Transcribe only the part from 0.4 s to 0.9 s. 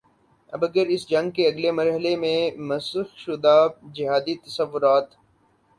اب اگر